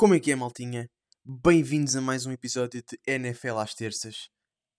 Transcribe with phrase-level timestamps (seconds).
[0.00, 0.88] Como é que é, maltinha?
[1.22, 4.30] Bem-vindos a mais um episódio de NFL às terças.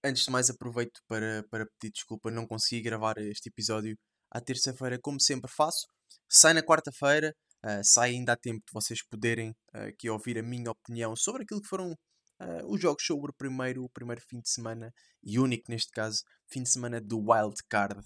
[0.03, 3.95] Antes de mais, aproveito para, para pedir desculpa, não consegui gravar este episódio
[4.31, 5.85] à terça-feira, como sempre faço.
[6.27, 10.41] Sai na quarta-feira, uh, sai ainda há tempo de vocês poderem uh, aqui ouvir a
[10.41, 14.39] minha opinião sobre aquilo que foram uh, os jogos sobre o primeiro, o primeiro fim
[14.39, 14.91] de semana,
[15.23, 18.01] e único neste caso, fim de semana do Wild Card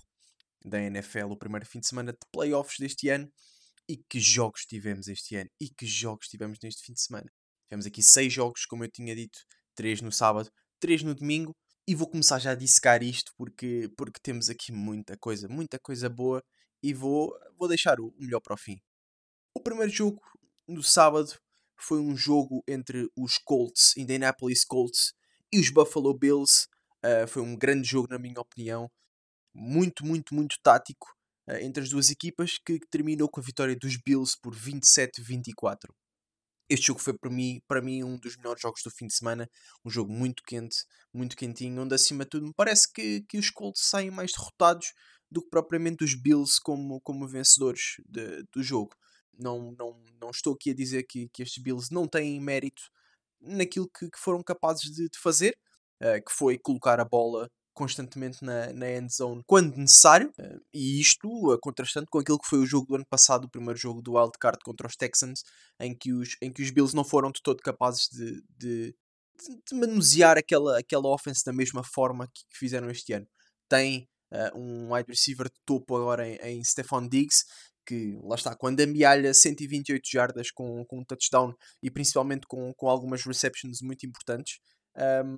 [0.66, 3.32] da NFL, o primeiro fim de semana de playoffs deste ano.
[3.88, 5.50] E que jogos tivemos este ano?
[5.60, 7.32] E que jogos tivemos neste fim de semana?
[7.68, 9.40] Tivemos aqui seis jogos, como eu tinha dito,
[9.76, 11.56] três no sábado, três no domingo.
[11.88, 16.10] E vou começar já a dissecar isto porque, porque temos aqui muita coisa, muita coisa
[16.10, 16.44] boa.
[16.82, 18.80] E vou, vou deixar o melhor para o fim.
[19.54, 20.22] O primeiro jogo
[20.68, 21.38] no sábado
[21.78, 25.14] foi um jogo entre os Colts, Indianapolis Colts,
[25.52, 26.68] e os Buffalo Bills.
[27.04, 28.90] Uh, foi um grande jogo, na minha opinião.
[29.54, 31.16] Muito, muito, muito tático
[31.62, 35.90] entre as duas equipas, que terminou com a vitória dos Bills por 27-24.
[36.68, 39.48] Este jogo foi para mim, para mim um dos melhores jogos do fim de semana,
[39.86, 40.78] um jogo muito quente,
[41.14, 44.92] muito quentinho, onde acima de tudo me parece que, que os Colts saem mais derrotados
[45.30, 48.96] do que propriamente os Bills como, como vencedores de, do jogo.
[49.38, 52.82] Não, não, não estou aqui a dizer que, que estes Bills não têm mérito
[53.40, 55.56] naquilo que, que foram capazes de, de fazer,
[56.02, 61.00] uh, que foi colocar a bola constantemente na, na end zone quando necessário, uh, e
[61.00, 61.30] isto
[61.62, 64.32] contrastando com aquilo que foi o jogo do ano passado, o primeiro jogo do Wild
[64.40, 65.44] Card contra os Texans,
[65.80, 68.96] em que os, em que os Bills não foram de todo capazes de, de,
[69.70, 73.28] de manusear aquela, aquela offense da mesma forma que, que fizeram este ano.
[73.70, 77.44] Tem uh, um wide receiver de topo agora em, em Stephon Diggs,
[77.86, 81.54] que lá está, quando amealha 128 jardas com, com um touchdown
[81.84, 84.60] e principalmente com, com algumas receptions muito importantes,
[84.98, 85.38] um,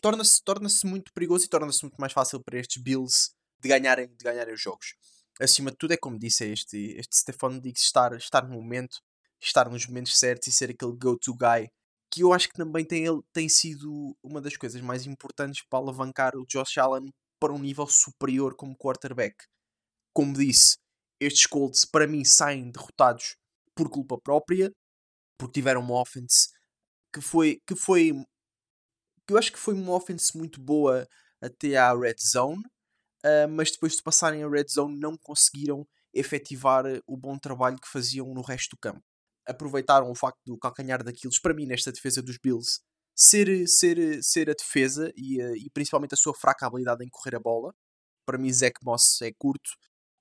[0.00, 3.30] torna-se torna muito perigoso e torna-se muito mais fácil para estes Bills
[3.60, 4.94] de ganharem, de ganharem os jogos.
[5.40, 9.00] Acima de tudo, é como disse, é este, este Stefan Diggs estar, estar no momento,
[9.40, 11.70] estar nos momentos certos e ser aquele go-to guy
[12.10, 16.36] que eu acho que também tem, tem sido uma das coisas mais importantes para alavancar
[16.36, 17.08] o Josh Allen
[17.40, 19.36] para um nível superior como quarterback.
[20.12, 20.76] Como disse,
[21.20, 23.36] estes Colts para mim saem derrotados
[23.76, 24.72] por culpa própria,
[25.38, 26.48] porque tiveram uma offense
[27.14, 28.12] que foi, que foi
[29.30, 31.08] eu acho que foi uma offense muito boa
[31.40, 32.62] até à red zone,
[33.24, 37.88] uh, mas depois de passarem a red zone não conseguiram efetivar o bom trabalho que
[37.88, 39.02] faziam no resto do campo.
[39.46, 42.80] Aproveitaram o facto do calcanhar daqueles, para mim, nesta defesa dos Bills,
[43.14, 47.36] ser, ser, ser a defesa e, uh, e principalmente a sua fraca habilidade em correr
[47.36, 47.74] a bola.
[48.26, 49.70] Para mim, Zach Moss é curto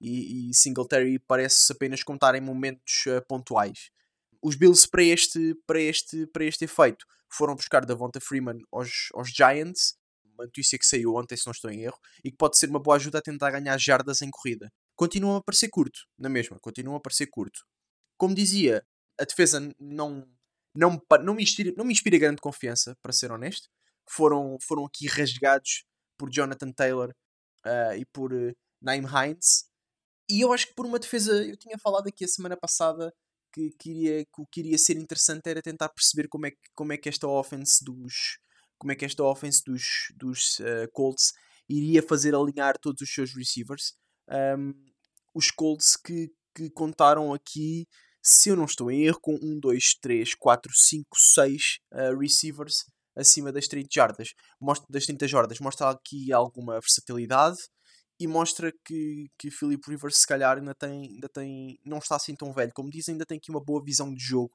[0.02, 3.90] e, e Singletary parece apenas contar em momentos uh, pontuais.
[4.42, 9.30] Os Bills, para este, para, este, para este efeito, foram buscar Davonta Freeman aos, aos
[9.30, 9.96] Giants,
[10.34, 12.80] uma notícia que saiu ontem, se não estou em erro, e que pode ser uma
[12.80, 14.72] boa ajuda a tentar ganhar jardas em corrida.
[14.96, 17.66] Continuam a parecer curto, na mesma, continuam a parecer curto.
[18.18, 18.86] Como dizia,
[19.20, 20.28] a defesa não,
[20.76, 23.70] não, não, me, inspira, não me inspira grande confiança, para ser honesto.
[24.10, 25.84] Foram, foram aqui rasgados
[26.18, 27.14] por Jonathan Taylor
[27.66, 29.66] uh, e por uh, Naim Hines.
[30.30, 33.14] E eu acho que por uma defesa, eu tinha falado aqui a semana passada
[33.52, 36.98] que, queria, que o que iria ser interessante era tentar perceber como é, como é
[36.98, 38.40] que esta offense dos
[38.78, 39.84] como é que esta offense dos,
[40.16, 41.34] dos uh, Colts
[41.68, 43.94] iria fazer alinhar todos os seus receivers.
[44.58, 44.74] Um,
[45.36, 47.86] os Colts que, que contaram aqui,
[48.24, 51.62] se eu não estou em erro, com 1, 2, 3, 4, 5, 6
[52.18, 52.86] receivers
[53.16, 54.30] acima das 30 jardas.
[54.60, 55.60] Mostra, das 30 jardas.
[55.60, 57.58] Mostra aqui alguma versatilidade
[58.20, 62.36] e mostra que, que Philip Rivers se calhar ainda tem, ainda tem, não está assim
[62.36, 64.54] tão velho, como dizem, ainda tem aqui uma boa visão de jogo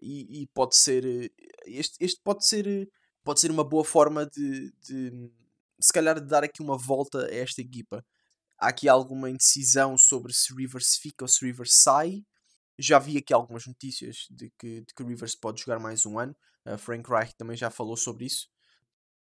[0.00, 1.32] e, e pode ser
[1.64, 2.88] este, este pode ser
[3.24, 5.30] pode ser uma boa forma de, de
[5.80, 8.04] se calhar de dar aqui uma volta a esta equipa.
[8.58, 12.24] Há aqui alguma indecisão sobre se Rivers fica ou se Rivers sai.
[12.78, 16.36] Já vi aqui algumas notícias de que, de que Rivers pode jogar mais um ano.
[16.64, 18.48] Uh, Frank Reich também já falou sobre isso.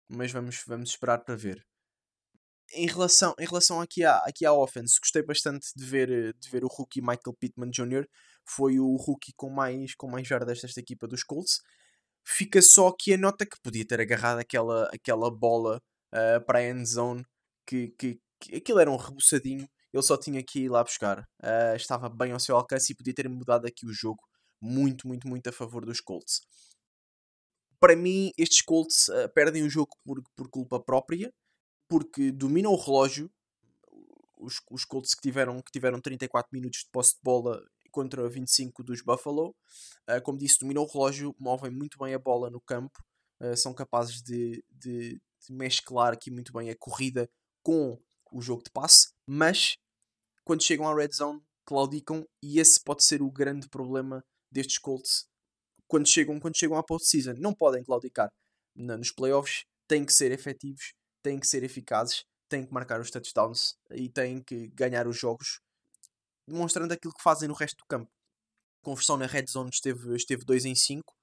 [0.10, 1.66] Mas vamos, vamos esperar para ver
[2.74, 6.64] em relação, em relação aqui, à, aqui à offense, gostei bastante de ver, de ver
[6.64, 8.06] o rookie Michael Pittman Jr.
[8.46, 11.60] Foi o rookie com mais, com mais jardas desta equipa dos Colts.
[12.26, 15.82] Fica só aqui a nota que podia ter agarrado aquela, aquela bola
[16.14, 17.26] uh, para a end zone,
[17.66, 21.20] que, que, que aquilo era um rebuçadinho, ele só tinha que ir lá buscar.
[21.42, 24.22] Uh, estava bem ao seu alcance e podia ter mudado aqui o jogo
[24.62, 26.42] muito, muito, muito a favor dos Colts.
[27.80, 31.32] Para mim, estes Colts uh, perdem o jogo por, por culpa própria
[31.88, 33.32] porque dominam o relógio.
[34.38, 38.84] Os, os Colts que tiveram, que tiveram 34 minutos de posse de bola contra 25
[38.84, 39.56] dos Buffalo.
[40.10, 43.00] Uh, como disse, dominam o relógio, movem muito bem a bola no campo,
[43.42, 47.30] uh, são capazes de, de, de, mesclar aqui muito bem a corrida
[47.62, 47.98] com
[48.34, 49.78] o jogo de passe, mas
[50.44, 55.26] quando chegam à red zone, claudicam e esse pode ser o grande problema destes Colts
[55.94, 58.28] quando chegam, quando chegam à postseason, não podem claudicar
[58.76, 63.76] nos playoffs, têm que ser efetivos, têm que ser eficazes, têm que marcar os touchdowns
[63.92, 65.60] e têm que ganhar os jogos,
[66.48, 68.12] demonstrando aquilo que fazem no resto do campo.
[68.82, 71.14] A conversão na red zone esteve, esteve 2 em 5 uh,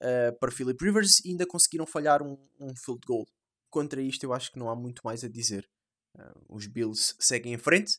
[0.00, 3.26] eh, para Philip Rivers e ainda conseguiram falhar um, um field goal.
[3.70, 5.68] Contra isto, eu acho que não há muito mais a dizer.
[6.16, 7.98] Uh, os Bills seguem em frente.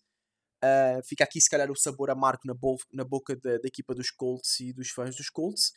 [0.63, 2.55] Uh, fica aqui, se calhar, o sabor amargo na,
[2.91, 5.71] na boca da, da, equipa dos Colts e dos fãs dos Colts.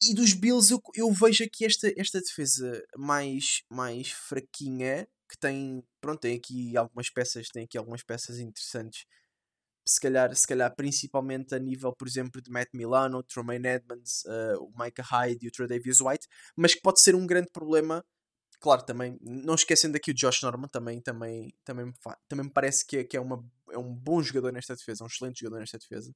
[0.00, 5.82] E dos Bills, eu, eu vejo aqui esta, esta defesa mais, mais fraquinha, que tem,
[6.00, 9.04] pronto, tem aqui algumas peças, tem aqui algumas peças interessantes.
[9.86, 14.62] Se calhar, se calhar principalmente a nível, por exemplo, de Matt Milano, Tremaine Edmonds, uh,
[14.62, 18.04] o Micah Hyde e o Tredavious White, mas que pode ser um grande problema
[18.60, 21.92] claro, também, não esquecendo aqui o Josh Norman, também, também, também, me,
[22.28, 25.06] também me parece que, é, que é, uma, é um bom jogador nesta defesa, um
[25.06, 26.12] excelente jogador nesta defesa,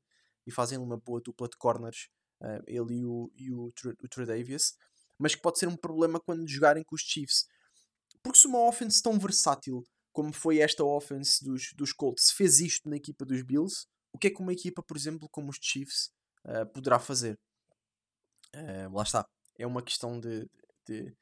[0.46, 2.08] e fazem uma boa dupla de corners,
[2.42, 3.72] uh, ele e o, e o,
[4.02, 4.74] o Tredavious,
[5.18, 7.46] mas que pode ser um problema quando jogarem com os Chiefs.
[8.22, 12.88] Porque se uma offense tão versátil como foi esta offense dos, dos Colts fez isto
[12.88, 16.10] na equipa dos Bills, o que é que uma equipa, por exemplo, como os Chiefs
[16.44, 17.38] uh, poderá fazer?
[18.54, 19.26] Uh, lá está.
[19.58, 20.46] É uma questão de,
[20.86, 21.16] de,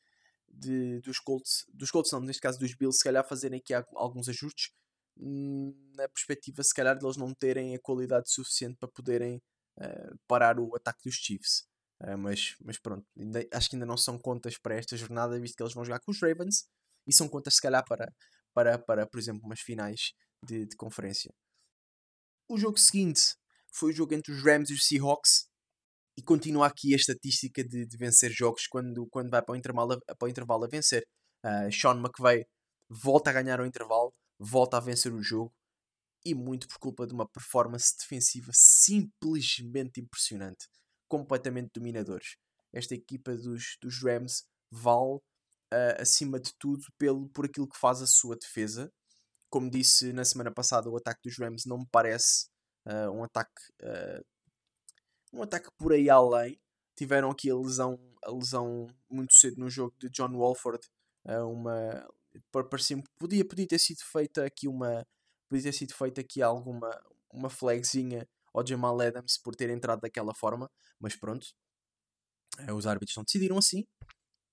[0.48, 4.28] de, dos Colts, dos Colts não, neste caso dos Bills, se calhar fazerem aqui alguns
[4.28, 4.72] ajustes
[5.16, 9.40] hum, na perspectiva, se calhar, de eles não terem a qualidade suficiente para poderem
[9.80, 11.64] uh, parar o ataque dos Chiefs.
[12.02, 15.56] Uh, mas, mas pronto, ainda, acho que ainda não são contas para esta jornada, visto
[15.56, 16.66] que eles vão jogar com os Ravens
[17.06, 18.12] e são contas, se calhar, para,
[18.54, 20.12] para, para por exemplo, umas finais
[20.44, 21.32] de, de conferência.
[22.48, 23.34] O jogo seguinte
[23.72, 25.48] foi o jogo entre os Rams e os Seahawks
[26.16, 29.92] e continua aqui a estatística de, de, vencer jogos quando, quando vai para o intervalo,
[29.92, 31.06] a, para o intervalo a vencer.
[31.44, 32.44] Uh, Sean McVay
[32.88, 35.52] volta a ganhar o intervalo, volta a vencer o jogo
[36.24, 40.68] e muito por culpa de uma performance defensiva simplesmente impressionante,
[41.08, 42.36] completamente dominadores.
[42.72, 48.02] Esta equipa dos, dos Rams vale uh, acima de tudo pelo, por aquilo que faz
[48.02, 48.92] a sua defesa.
[49.50, 52.46] Como disse na semana passada, o ataque dos Rams não me parece
[52.86, 54.24] uh, um ataque uh,
[55.32, 56.60] um ataque por aí além.
[56.96, 60.86] Tiveram aqui a lesão, a lesão muito cedo no jogo de John Walford.
[61.24, 62.08] Uma,
[62.50, 65.06] parecia podia, podia ter sido feita aqui uma
[65.50, 66.88] podia ter sido feita aqui alguma
[67.32, 70.68] uma flagzinha ao Jamal Adams por ter entrado daquela forma,
[70.98, 71.46] mas pronto,
[72.58, 73.86] eh, os árbitros não decidiram assim.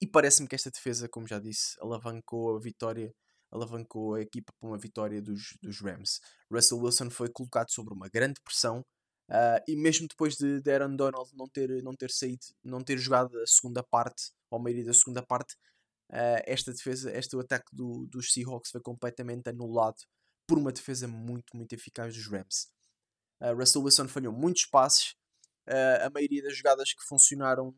[0.01, 3.11] E parece-me que esta defesa, como já disse, alavancou a vitória,
[3.51, 6.19] alavancou a equipa para uma vitória dos, dos Rams.
[6.51, 8.83] Russell Wilson foi colocado sobre uma grande pressão
[9.29, 12.97] Uh, e mesmo depois de, de Aaron Donald não ter, não ter saído, não ter
[12.97, 15.53] jogado a segunda parte, ou a maioria da segunda parte,
[16.11, 19.97] uh, esta defesa, este ataque do, dos Seahawks foi completamente anulado
[20.47, 22.71] por uma defesa muito, muito eficaz dos Rams.
[23.41, 25.15] Uh, Russell Wilson falhou muitos passes,
[26.01, 27.75] a maioria das jogadas que funcionaram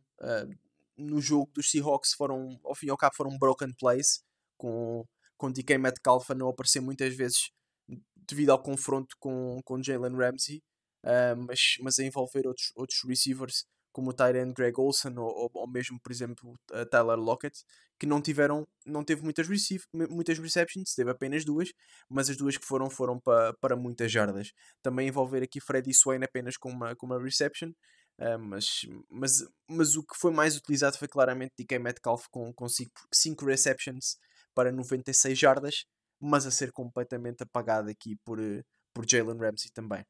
[0.95, 4.23] no jogo dos Seahawks foram, ao fim e ao cabo, foram broken plays,
[4.55, 5.03] com,
[5.35, 7.51] com DK Metcalf a não aparecer muitas vezes
[8.15, 10.61] devido ao confronto com, com Jalen Ramsey
[11.03, 15.67] uh, mas, mas a envolver outros, outros receivers como o Tyrant Greg Olsen ou, ou,
[15.67, 17.63] mesmo, por exemplo, a Tyler Lockett,
[17.99, 21.69] que não tiveram, não teve muitas, receive, muitas receptions, teve apenas duas,
[22.09, 24.51] mas as duas que foram foram para, para muitas jardas.
[24.81, 27.71] Também envolver aqui Freddy Swain apenas com uma, com uma reception,
[28.19, 32.53] uh, mas, mas, mas o que foi mais utilizado foi claramente DK Metcalf com
[33.11, 34.17] 5 receptions
[34.53, 35.85] para 96 jardas,
[36.19, 38.39] mas a ser completamente apagado aqui por,
[38.93, 40.05] por Jalen Ramsey também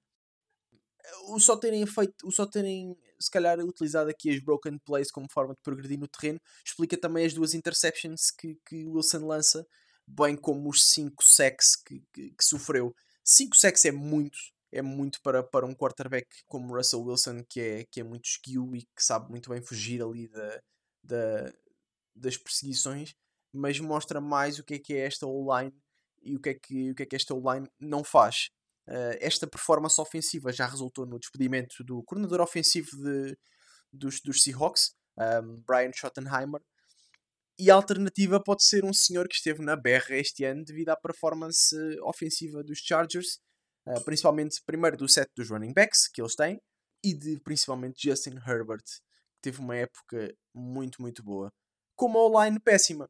[1.27, 5.27] o só terem feito, o só terem se calhar utilizado aqui as broken plays como
[5.29, 9.65] forma de progredir no terreno, explica também as duas interceptions que, que Wilson lança,
[10.07, 12.95] bem como os 5 sacks que, que, que, sofreu.
[13.23, 14.37] 5 sacks é muito,
[14.71, 18.75] é muito para, para um quarterback como Russell Wilson, que é, que é muito skew
[18.75, 20.61] e que sabe muito bem fugir ali da,
[21.03, 21.53] da,
[22.15, 23.13] das perseguições,
[23.53, 25.73] mas mostra mais o que é que é esta online
[26.21, 28.49] e o que é que, o que, é que esta online não faz.
[28.89, 33.37] Uh, esta performance ofensiva já resultou no despedimento do coordenador ofensivo de,
[33.93, 36.59] dos, dos Seahawks, um, Brian Schottenheimer,
[37.59, 40.95] e a alternativa pode ser um senhor que esteve na berra este ano devido à
[40.95, 43.39] performance ofensiva dos Chargers,
[43.85, 46.59] uh, principalmente primeiro do set dos running backs que eles têm
[47.03, 51.53] e de principalmente Justin Herbert, que teve uma época muito, muito boa,
[51.95, 53.07] com uma online péssima.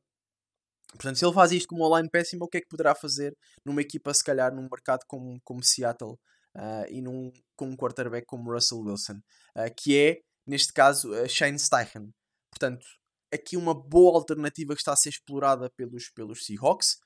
[0.93, 3.35] Portanto, se ele faz isto com uma online péssima, o que é que poderá fazer
[3.63, 6.13] numa equipa, se calhar, num mercado como, como Seattle
[6.55, 9.19] uh, e num, com um quarterback como Russell Wilson,
[9.55, 12.11] uh, que é, neste caso, uh, Shane Steichen.
[12.51, 12.85] Portanto,
[13.31, 16.97] aqui uma boa alternativa que está a ser explorada pelos, pelos Seahawks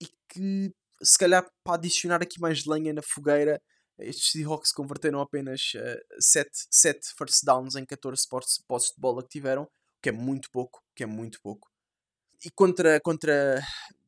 [0.00, 3.60] e que, se calhar, para adicionar aqui mais lenha na fogueira,
[3.98, 5.60] Estes Seahawks converteram apenas
[6.18, 8.26] 7, uh, 7 first downs em 14
[8.66, 9.68] postos de bola que tiveram,
[10.02, 11.71] que é muito pouco, que é muito pouco.
[12.44, 13.62] E contra, contra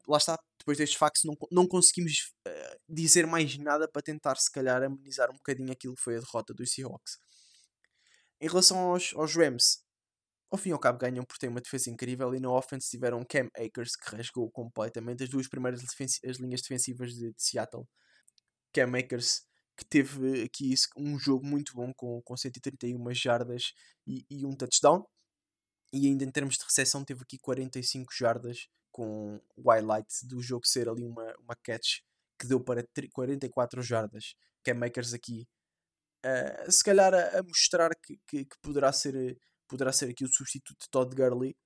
[0.08, 4.50] lá está, depois destes factos não, não conseguimos uh, dizer mais nada para tentar se
[4.50, 7.18] calhar amenizar um bocadinho aquilo que foi a derrota dos Seahawks.
[8.40, 9.84] Em relação aos, aos Rams,
[10.50, 13.24] ao fim e ao cabo ganham por ter uma defesa incrível e na offense tiveram
[13.24, 17.84] Cam Akers que rasgou completamente as duas primeiras as linhas defensivas de, de, Seattle.
[18.72, 19.42] Cam Akers
[19.76, 23.72] que teve aqui um jogo muito bom com, com 131 jardas
[24.06, 25.04] e, e um touchdown.
[25.92, 30.66] E ainda em termos de recepção teve aqui 45 jardas com o highlight do jogo
[30.66, 32.00] ser ali uma, uma catch
[32.38, 34.34] que deu para 44 jardas.
[34.62, 35.46] Cam Akers aqui
[36.24, 39.38] uh, se calhar a, a mostrar que, que, que, poderá, ser,
[39.68, 41.56] poderá ser aqui o substituto de Todd Gurley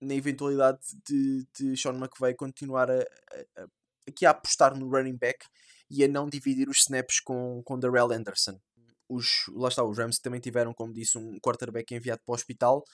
[0.00, 3.66] na eventualidade de, de Sean McVay continuar a, a, a,
[4.08, 5.44] aqui a apostar no running back
[5.90, 8.58] e a não dividir os snaps com, com Darrell Anderson.
[9.08, 12.84] Os, lá está, os Rams também tiveram, como disse, um quarterback enviado para o hospital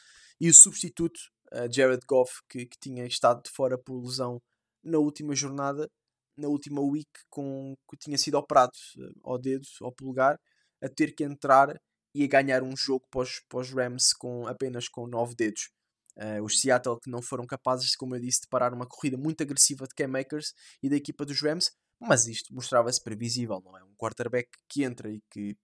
[0.41, 1.19] e o substituto,
[1.53, 4.41] uh, Jared Goff, que, que tinha estado de fora por lesão
[4.83, 5.89] na última jornada,
[6.37, 10.39] na última week, com, que tinha sido operado uh, ao dedo, ao polegar,
[10.83, 11.75] a ter que entrar
[12.15, 15.71] e a ganhar um jogo para os Rams com, apenas com 9 dedos.
[16.17, 19.43] Uh, os Seattle que não foram capazes, como eu disse, de parar uma corrida muito
[19.43, 23.83] agressiva de Cam Makers e da equipa dos Rams, mas isto mostrava-se previsível, não é?
[23.83, 25.57] Um quarterback que entra e que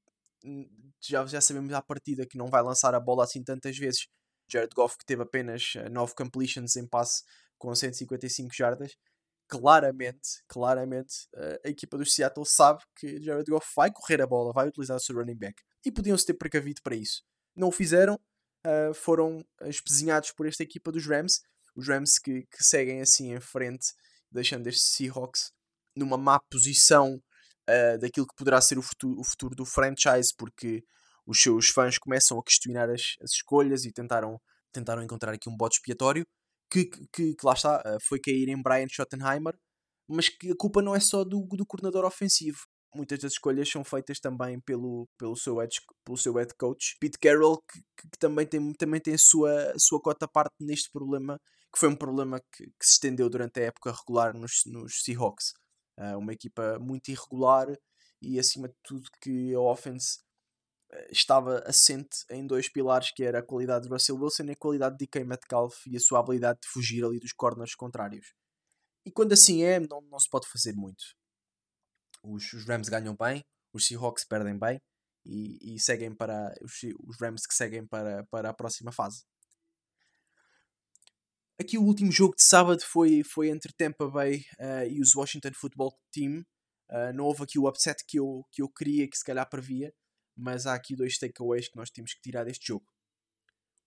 [0.45, 0.69] hum,
[1.01, 4.09] já, já sabemos à partida que não vai lançar a bola assim tantas vezes.
[4.51, 7.23] Jared Goff que teve apenas 9 eh, completions em passe
[7.59, 8.97] com 155 jardas,
[9.47, 11.29] claramente, claramente,
[11.65, 15.01] a equipa do Seattle sabe que Jared Goff vai correr a bola, vai utilizar o
[15.01, 15.63] seu running back.
[15.85, 17.23] E podiam-se ter precavido para isso.
[17.55, 18.19] Não o fizeram,
[18.67, 21.43] uh, foram espezinhados por esta equipa dos Rams.
[21.75, 23.93] Os Rams que, que seguem assim em frente,
[24.31, 25.53] deixando estes Seahawks
[25.97, 27.21] numa má posição
[27.69, 30.85] uh, daquilo que poderá ser o futuro, o futuro, do franchise, porque
[31.31, 34.41] os seus fãs começam a questionar as, as escolhas e tentaram,
[34.73, 36.27] tentaram encontrar aqui um bote expiatório
[36.69, 39.55] que, que, que lá está, eh, foi cair em Brian Schottenheimer,
[40.09, 42.59] mas que a culpa não é só do, do coordenador ofensivo.
[42.95, 45.73] Muitas das escolhas são feitas também pelo, pelo, seu, head,
[46.05, 49.79] pelo seu head coach, Pete Carroll, que, que também tem, também tem a sua, a
[49.79, 51.39] sua cota parte neste problema,
[51.73, 55.53] que foi um problema que, que se estendeu durante a época regular nos, nos Seahawks.
[55.97, 57.69] Uh, uma equipa muito irregular
[58.21, 60.19] e, acima de tudo, que a offense
[61.11, 64.97] estava assente em dois pilares que era a qualidade de Russell Wilson e a qualidade
[64.97, 68.35] de DK Metcalf e a sua habilidade de fugir ali dos corners contrários.
[69.05, 71.03] E quando assim é, não, não se pode fazer muito.
[72.23, 74.81] Os, os Rams ganham bem, os Seahawks perdem bem
[75.25, 76.73] e, e seguem para os,
[77.07, 79.25] os, Rams que seguem para, para a próxima fase.
[81.59, 85.53] Aqui o último jogo de sábado foi, foi entre Tampa Bay uh, e os Washington
[85.55, 86.45] Football Team.
[86.91, 89.93] Uh, não houve aqui o upset que eu, que eu queria, que se calhar previa
[90.41, 92.87] mas há aqui dois takeaways que nós temos que tirar deste jogo.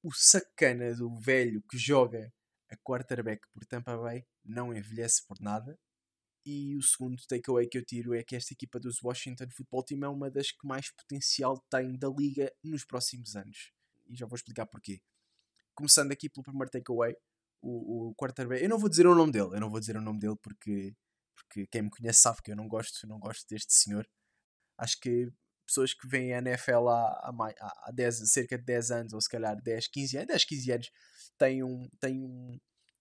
[0.04, 2.32] O sacana do velho que joga
[2.70, 5.80] a quarterback por Tampa Bay não envelhece por nada.
[6.46, 10.04] E o segundo takeaway que eu tiro é que esta equipa dos Washington Football Team
[10.04, 13.72] é uma das que mais potencial tem da liga nos próximos anos.
[14.06, 15.02] E já vou explicar porquê.
[15.74, 17.16] Começando aqui pelo primeiro takeaway,
[17.62, 18.62] o, o quarterback.
[18.62, 20.94] Eu não vou dizer o nome dele, eu não vou dizer o nome dele porque,
[21.34, 24.08] porque quem me conhece sabe que eu não gosto, não gosto deste senhor.
[24.78, 25.32] Acho que
[25.66, 29.30] pessoas que veem a NFL há, há, há 10, cerca de 10 anos, ou se
[29.30, 30.92] calhar 10, 15 anos, 10, 15 anos,
[31.38, 32.60] têm um, têm um,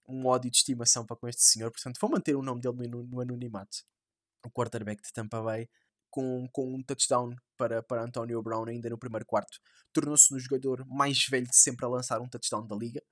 [0.09, 1.71] um ódio de estimação para com este senhor.
[1.71, 3.78] Portanto, vou manter o nome dele no, no anonimato.
[4.45, 5.69] O quarterback de Tampa Bay,
[6.11, 9.59] com, com um touchdown para, para Antonio Brown ainda no primeiro quarto,
[9.92, 13.02] tornou-se no jogador mais velho de sempre a lançar um touchdown da liga.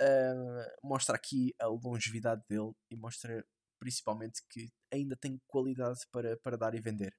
[0.00, 3.44] Uh, mostra aqui a longevidade dele e mostra
[3.78, 7.14] principalmente que ainda tem qualidade para, para dar e vender.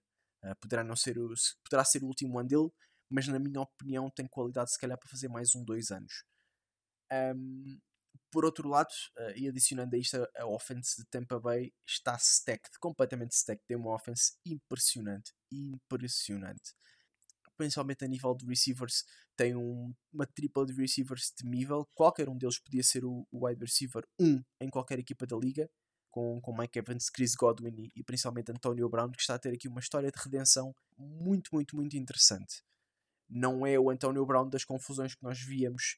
[0.48, 2.70] Uh, poderá, não ser o, poderá ser o último ano dele,
[3.10, 6.24] mas na minha opinião tem qualidade se calhar para fazer mais um, dois anos.
[7.12, 7.80] Um,
[8.32, 12.16] por outro lado, uh, e adicionando a isto, a, a offense de Tampa Bay está
[12.18, 13.66] stacked, completamente stacked.
[13.68, 16.76] Tem uma offense impressionante, impressionante.
[17.58, 19.04] Principalmente a nível de receivers,
[19.36, 21.88] tem um, uma tripla de receivers temível.
[21.96, 25.38] Qualquer um deles podia ser o, o wide receiver 1 um, em qualquer equipa da
[25.38, 25.70] liga
[26.10, 29.68] com, com Mike Evans, Chris Godwin e, principalmente Antonio Brown, que está a ter aqui
[29.68, 32.64] uma história de redenção muito, muito, muito interessante.
[33.30, 35.98] Não é o Antonio Brown das confusões que nós víamos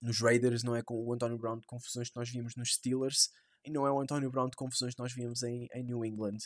[0.00, 3.30] nos Raiders, não é com o Antonio Brown de confusões que nós víamos nos Steelers,
[3.64, 6.38] e não é o Antonio Brown de confusões que nós víamos em, em New England.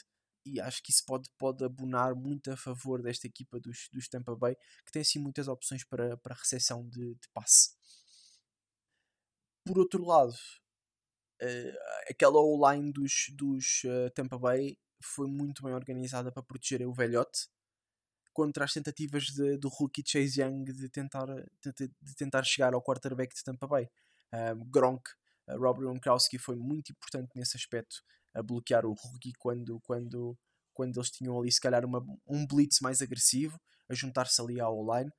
[0.45, 4.37] E acho que isso pode, pode abonar muito a favor desta equipa dos, dos Tampa
[4.37, 7.71] Bay, que tem assim muitas opções para, para recepção de, de passe.
[9.65, 10.37] Por outro lado,
[11.43, 11.79] uh,
[12.11, 17.49] aquela O-line dos, dos uh, Tampa Bay foi muito bem organizada para proteger o velhote.
[18.33, 21.27] contra as tentativas de, do rookie Chase Young de tentar,
[21.63, 23.89] de, de tentar chegar ao quarterback de Tampa Bay.
[24.33, 25.03] Um, Gronk,
[25.49, 28.03] uh, Rob Gronkowski foi muito importante nesse aspecto,
[28.35, 30.37] a bloquear o rookie quando, quando,
[30.75, 34.85] quando eles tinham ali se calhar uma, um blitz mais agressivo, a juntar-se ali ao
[34.95, 35.11] line.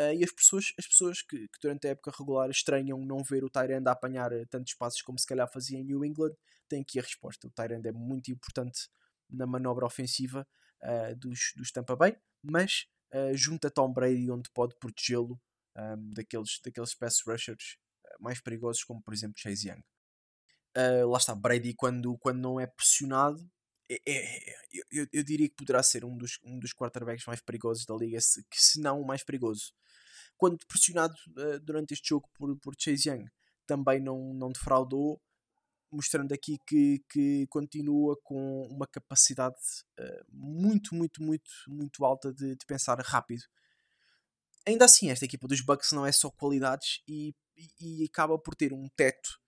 [0.00, 3.44] Uh, e as pessoas, as pessoas que, que, durante a época regular estranham não ver
[3.44, 6.32] o Tyrande a apanhar tantos passos como se calhar fazia em New England,
[6.70, 7.46] têm aqui a resposta.
[7.46, 8.88] O Tyrande é muito importante
[9.28, 10.48] na manobra ofensiva
[10.82, 15.38] uh, dos, dos Tampa Bay, mas uh, junta Tom Brady onde pode protegê-lo
[15.76, 17.76] um, daqueles, daqueles pass rushers
[18.18, 19.82] mais perigosos, como por exemplo Chase Young.
[21.08, 23.38] Lá está, Brady quando, quando não é pressionado,
[23.90, 24.56] é, é, é,
[24.92, 28.20] eu, eu, diria que poderá ser um dos, um dos quarterbacks mais perigosos da liga,
[28.20, 29.72] se, se não o mais perigoso.
[30.36, 33.24] Quando pressionado uh, durante este jogo por, por Chase Young,
[33.66, 35.20] também não, não defraudou,
[35.90, 39.56] mostrando aqui que, que continua com uma capacidade
[39.98, 43.42] uh, muito, muito, muito, muito alta de, de, pensar rápido.
[44.64, 48.54] Ainda assim, esta equipa dos Bucks não é só qualidades e, e, e acaba por
[48.54, 49.40] ter um teto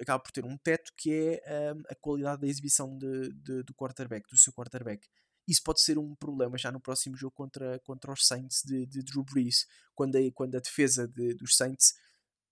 [0.00, 3.74] acaba por ter um teto que é um, a qualidade da exibição de, de, do
[3.74, 5.06] quarterback, do seu quarterback.
[5.46, 9.02] Isso pode ser um problema já no próximo jogo contra, contra os Saints de, de
[9.02, 11.94] Drew Brees, quando a, quando a defesa de, dos Saints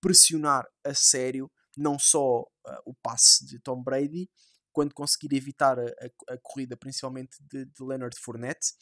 [0.01, 4.29] pressionar a sério não só uh, o passe de Tom Brady,
[4.73, 8.73] quando conseguir evitar a, a, a corrida principalmente de, de, Leonard Fournette,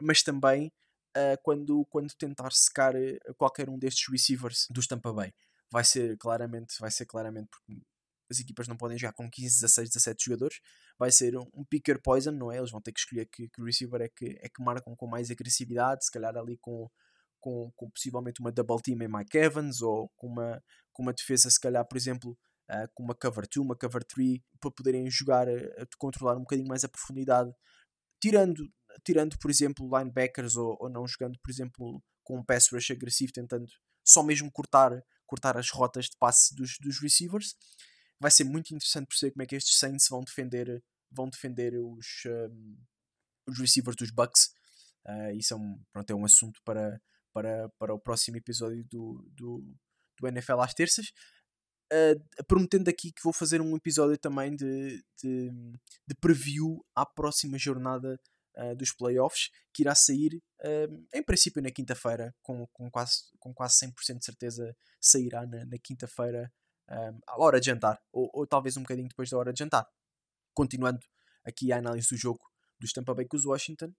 [0.00, 0.72] mas também
[1.16, 5.32] uh, quando, quando tentar secar uh, qualquer um destes receivers dos Tampa Bay.
[5.70, 7.82] Vai ser claramente, vai ser claramente porque
[8.30, 10.60] as equipas não podem jogar com 15, 16, 17 jogadores,
[10.98, 12.58] vai ser um, picker poison, não é?
[12.58, 15.30] Eles vão ter que escolher que, que receiver é que, é que marcam com mais
[15.30, 16.90] agressividade, se calhar ali com,
[17.40, 21.50] com, com possivelmente uma double team em Mike Evans ou com uma, com uma defesa,
[21.50, 22.36] se calhar, por exemplo,
[22.70, 26.68] uh, com uma cover 2, uma cover 3, para poderem jogar, uh, controlar um bocadinho
[26.68, 27.52] mais a profundidade,
[28.20, 28.68] tirando,
[29.04, 33.32] tirando por exemplo, linebackers ou, ou não jogando, por exemplo, com um pass rush agressivo,
[33.32, 33.66] tentando
[34.04, 37.54] só mesmo cortar, cortar as rotas de passe dos, dos receivers.
[38.18, 42.06] Vai ser muito interessante perceber como é que estes Saints vão defender, vão defender os,
[42.26, 42.76] um,
[43.48, 44.50] os receivers dos Bucks.
[45.06, 47.00] Uh, isso é um, pronto, é um assunto para,
[47.32, 49.76] para, para o próximo episódio do, do,
[50.18, 51.12] do NFL às terças.
[51.92, 55.50] Uh, prometendo aqui que vou fazer um episódio também de, de,
[56.06, 58.18] de preview à próxima jornada
[58.56, 63.54] uh, dos playoffs, que irá sair uh, em princípio na quinta-feira, com, com, quase, com
[63.54, 66.52] quase 100% de certeza sairá na, na quinta-feira
[66.90, 69.86] um, à hora de jantar, ou, ou, talvez um bocadinho depois da hora de jantar.
[70.54, 71.00] Continuando
[71.44, 72.40] aqui a análise do jogo
[72.78, 73.92] dos Tampa Bay com os Washington,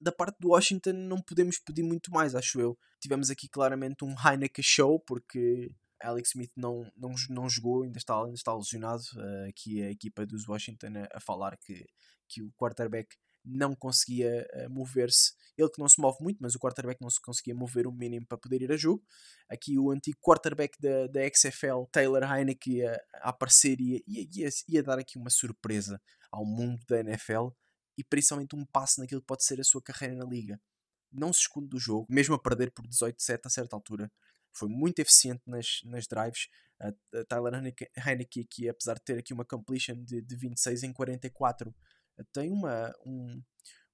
[0.00, 2.78] da parte do Washington não podemos pedir muito mais, acho eu.
[3.00, 8.16] Tivemos aqui claramente um Heineken show, porque Alex Smith não, não, não jogou, ainda está,
[8.16, 9.02] ainda está lesionado.
[9.16, 11.84] Uh, aqui a equipa dos Washington a, a, falar que,
[12.28, 13.08] que o quarterback
[13.48, 15.32] não conseguia uh, mover-se.
[15.56, 18.26] Ele que não se move muito, mas o quarterback não se conseguia mover o mínimo
[18.26, 19.02] para poder ir a jogo.
[19.48, 24.48] Aqui o antigo quarterback da, da XFL, Taylor Heineken, ia, a aparecer e ia, ia,
[24.68, 27.48] ia dar aqui uma surpresa ao mundo da NFL
[27.96, 30.60] e principalmente um passo naquilo que pode ser a sua carreira na liga.
[31.10, 34.12] Não se esconde do jogo, mesmo a perder por 18-7 a certa altura.
[34.52, 36.48] Foi muito eficiente nas, nas drives.
[36.80, 37.54] A, a Tyler
[38.06, 41.74] Heineke, aqui, apesar de ter aqui uma completion de, de 26 em 44,
[42.32, 43.42] tem uma, um,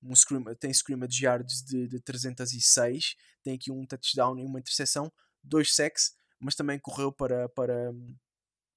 [0.02, 5.12] um scrim, tem scrimmage yards de, de 306, tem aqui um touchdown e uma interseção,
[5.42, 7.92] dois sacks, mas também correu para, para,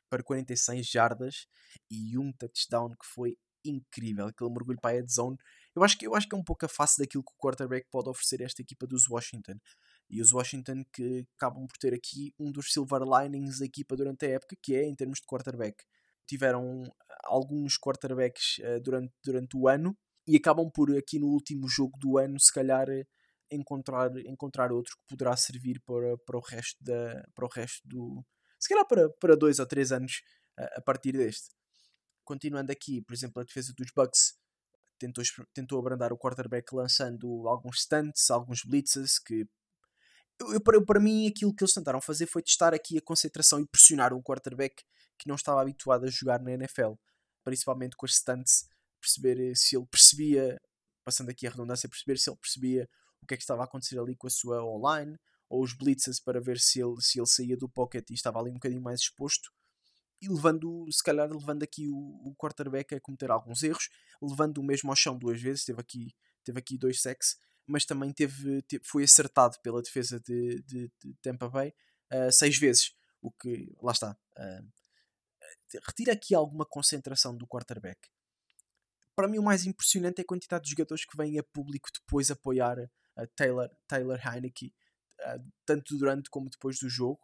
[0.09, 1.47] para 46 jardas
[1.89, 5.37] e um touchdown que foi incrível, aquele mergulho para a head zone.
[5.75, 7.87] Eu acho, que, eu acho que é um pouco a face daquilo que o quarterback
[7.91, 9.59] pode oferecer a esta equipa dos Washington.
[10.09, 14.25] E os Washington que acabam por ter aqui um dos silver linings da equipa durante
[14.25, 15.83] a época, que é em termos de quarterback.
[16.27, 16.83] Tiveram
[17.23, 22.17] alguns quarterbacks uh, durante, durante o ano e acabam por aqui no último jogo do
[22.17, 22.87] ano, se calhar,
[23.49, 28.25] encontrar, encontrar outro que poderá servir para, para o resto da para o resto do
[28.59, 30.21] se calhar para, para dois ou três anos
[30.59, 31.55] uh, a partir deste.
[32.23, 34.37] Continuando aqui, por exemplo, a defesa dos Bucks
[34.99, 39.47] tentou, tentou abrandar o quarterback lançando alguns stunts, alguns blitzes que
[40.39, 43.67] eu, eu, para, mim aquilo que eles tentaram fazer foi testar aqui a concentração e
[43.67, 44.83] pressionar um quarterback
[45.17, 46.93] que não estava habituado a jogar na NFL,
[47.43, 48.67] principalmente com as stunts,
[49.01, 50.61] perceber se ele percebia,
[51.03, 52.89] passando aqui a redundância, perceber se ele percebia
[53.21, 55.17] o que é que estava a acontecer ali com a sua online,
[55.49, 58.51] ou os blitzes para ver se ele, se ele saía do pocket e estava ali
[58.51, 59.49] um bocadinho mais exposto.
[60.21, 63.89] E levando, se calhar, levando aqui o, o quarterback a cometer alguns erros,
[64.21, 68.11] levando o mesmo ao chão duas vezes, teve aqui, teve aqui dois sacks, mas também
[68.13, 71.73] teve, teve foi acertado pela defesa de, de, de Tampa Bay
[72.13, 78.09] uh, seis vezes, o que, lá está, uh, retira aqui alguma concentração do quarterback.
[79.15, 82.31] Para mim o mais impressionante é a quantidade de jogadores que vêm a público depois
[82.31, 82.77] apoiar,
[83.35, 84.73] Taylor, Taylor Heineke,
[85.65, 87.19] tanto durante como depois do jogo,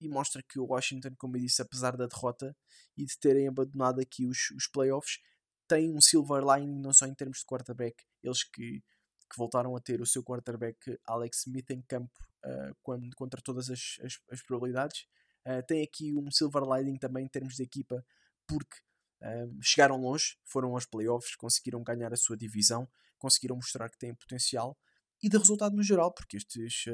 [0.00, 2.56] e mostra que o Washington, como eu disse, apesar da derrota
[2.96, 5.20] e de terem abandonado aqui os, os playoffs,
[5.66, 8.82] tem um silver lining não só em termos de quarterback, eles que,
[9.28, 13.70] que voltaram a ter o seu quarterback Alex Smith em campo uh, quando, contra todas
[13.70, 15.06] as, as, as probabilidades.
[15.46, 18.04] Uh, tem aqui um silver lining também em termos de equipa,
[18.46, 18.78] porque
[19.22, 22.88] uh, chegaram longe, foram aos playoffs, conseguiram ganhar a sua divisão,
[23.18, 24.76] conseguiram mostrar que têm potencial
[25.22, 26.84] e de resultado no geral, porque estes,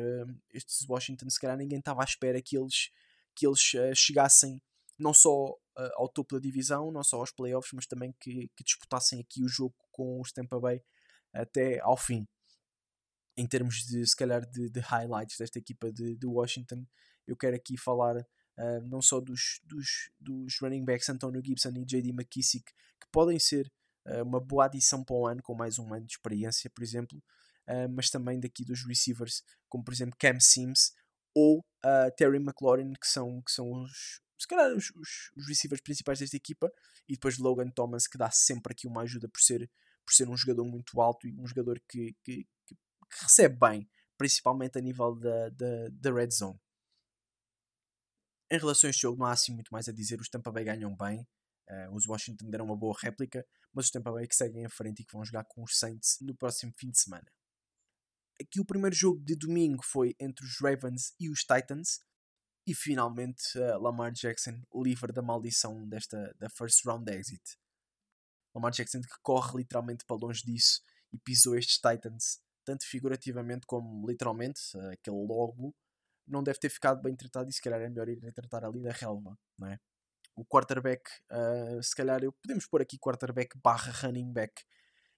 [0.50, 2.90] estes Washington, se calhar ninguém estava à espera que eles,
[3.34, 3.60] que eles
[3.94, 4.62] chegassem
[4.98, 5.54] não só
[5.96, 9.48] ao topo da divisão, não só aos playoffs, mas também que, que, disputassem aqui o
[9.48, 10.82] jogo com os Tampa Bay
[11.34, 12.26] até ao fim.
[13.36, 16.86] Em termos de, se calhar, de, de highlights desta equipa de, de, Washington,
[17.26, 18.24] eu quero aqui falar
[18.84, 22.10] não só dos, dos, dos running backs Antonio Gibson e J.D.
[22.10, 22.64] McKissick,
[23.00, 23.68] que podem ser
[24.24, 27.20] uma boa adição para o ano, com mais um ano de experiência, por exemplo,
[27.68, 30.92] uh, mas também daqui dos receivers, como por exemplo Cam Sims
[31.34, 35.80] ou uh, Terry McLaurin, que são, que são os, se calhar os, os, os, receivers
[35.80, 36.70] principais desta equipa,
[37.08, 39.68] e depois Logan Thomas, que dá sempre aqui uma ajuda por ser,
[40.04, 42.76] por ser um jogador muito alto e um jogador que, que, que,
[43.22, 43.88] recebe bem,
[44.18, 46.58] principalmente a nível da, da, da red zone.
[48.50, 50.20] Em relação a este jogo, não há assim muito mais a dizer.
[50.20, 51.26] Os Tampa Bay ganham bem.
[51.68, 55.00] Uh, os Washington deram uma boa réplica, mas os Tampa Bay que seguem em frente
[55.00, 57.26] e que vão jogar com os Saints no próximo fim de semana.
[58.40, 62.00] Aqui o primeiro jogo de domingo foi entre os Ravens e os Titans.
[62.66, 67.42] E finalmente uh, Lamar Jackson livre da maldição desta da first round exit.
[68.54, 74.08] Lamar Jackson que corre literalmente para longe disso e pisou estes Titans, tanto figurativamente como
[74.08, 75.74] literalmente, uh, aquele logo
[76.26, 78.92] não deve ter ficado bem tratado e se calhar é melhor ir tratar ali da
[78.92, 79.78] relva, não é?
[80.36, 84.64] O quarterback, uh, se calhar eu podemos pôr aqui quarterback barra running back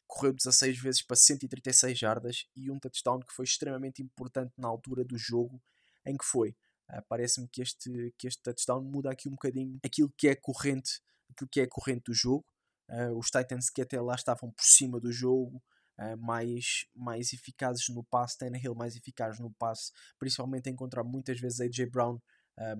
[0.06, 5.04] correu 16 vezes para 136 jardas e um touchdown que foi extremamente importante na altura
[5.04, 5.60] do jogo
[6.04, 6.50] em que foi.
[6.90, 11.00] Uh, Parece-me que este, que este touchdown muda aqui um bocadinho aquilo que é corrente,
[11.30, 12.44] aquilo que é corrente do jogo.
[12.88, 15.62] Uh, os Titans que até lá estavam por cima do jogo,
[15.98, 21.40] uh, mais, mais eficazes no passe, Tannehill mais eficaz no passe, principalmente a encontrar muitas
[21.40, 22.18] vezes AJ Brown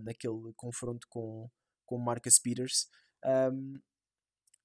[0.04, 1.50] naquele confronto com,
[1.84, 2.88] com Marcus Peters.
[3.22, 3.78] Um,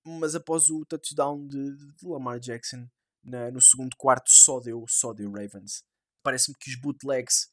[0.06, 2.88] mas após o touchdown de, de Lamar Jackson
[3.24, 5.84] na, no segundo quarto só deu, só deu Ravens.
[6.24, 7.50] Parece-me que os bootlegs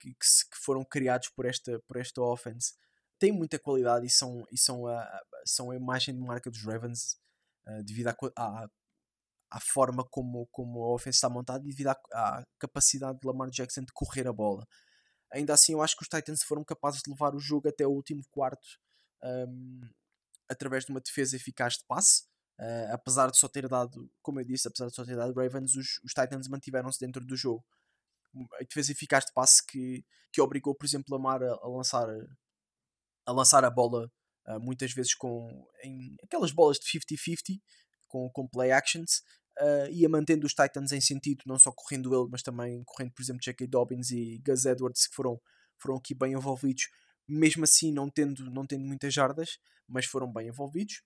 [0.00, 0.18] que, que,
[0.50, 2.74] que, foram criados por esta, por esta offense
[3.18, 7.18] têm muita qualidade e são, e são, a, são a imagem de marca dos Ravens
[7.68, 8.66] uh, devido à, à,
[9.50, 13.50] à, forma como, como a offense está montada e devido à, à, capacidade de Lamar
[13.50, 14.66] Jackson de correr a bola.
[15.32, 17.90] Ainda assim, eu acho que os Titans foram capazes de levar o jogo até o
[17.90, 18.66] último quarto.
[19.22, 19.80] Um,
[20.48, 22.24] através de uma defesa eficaz de passe.
[22.58, 25.74] Uh, apesar de só ter dado, como eu disse, apesar de só ter dado Ravens,
[25.76, 27.64] os, os Titans mantiveram-se dentro do jogo.
[28.54, 32.06] A defesa eficaz de passe que, que obrigou, por exemplo, Lamar a, a lançar
[33.26, 34.10] a lançar a bola
[34.48, 37.60] uh, muitas vezes com em aquelas bolas de 50-50
[38.08, 39.22] com, com play actions
[39.60, 43.22] uh, ia mantendo os Titans em sentido, não só correndo ele, mas também correndo, por
[43.22, 43.66] exemplo, J.K.
[43.66, 45.40] Dobbins e Gus Edwards que foram,
[45.78, 46.84] foram aqui bem envolvidos
[47.28, 51.02] mesmo assim não tendo, não tendo muitas jardas, mas foram bem envolvidos.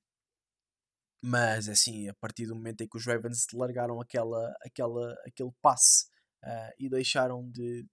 [1.22, 6.06] Mas assim, a partir do momento em que os Ravens largaram aquela, aquela, aquele passe
[6.44, 7.86] uh, e deixaram de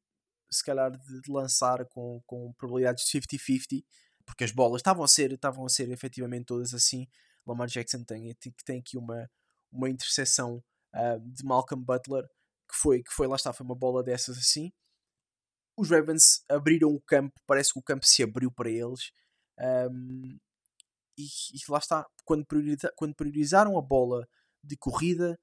[0.49, 3.83] se calhar de, lançar com, com probabilidades de 50-50,
[4.27, 7.07] porque as bolas estavam a ser, estavam a ser efetivamente todas assim.
[7.47, 9.27] Lamar Jackson tem, tem aqui uma,
[9.71, 10.63] uma interseção
[10.93, 12.27] uh, de Malcolm Butler
[12.69, 14.71] que foi, que foi lá está, foi uma bola dessas assim
[15.77, 19.11] os Ravens abriram o campo, parece que o campo se abriu para eles.
[19.59, 20.37] Um,
[21.17, 24.27] e, e, lá está, quando, prioriza, quando priorizaram a bola
[24.63, 25.39] de corrida,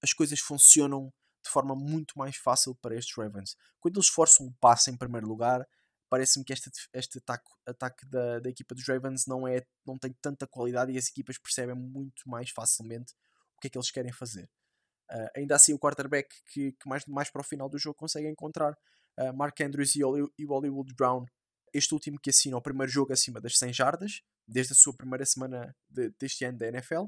[0.00, 1.12] as coisas funcionam
[1.44, 3.56] de forma muito mais fácil para estes Ravens.
[3.80, 5.66] Quando eles forçam o passe em primeiro lugar,
[6.08, 10.12] parece-me que este, este ataque, ataque da, da equipa dos Ravens não, é, não tem
[10.20, 13.12] tanta qualidade e as equipas percebem muito mais facilmente
[13.56, 14.50] o que é que eles querem fazer.
[15.10, 18.28] Uh, ainda assim, o quarterback que, que mais, mais para o final do jogo consegue
[18.28, 18.72] encontrar
[19.18, 20.00] uh, Mark Andrews e,
[20.38, 21.26] e Hollywood Brown,
[21.72, 25.26] este último que assina o primeiro jogo acima das 100 jardas, desde a sua primeira
[25.26, 27.06] semana de, deste ano da NFL,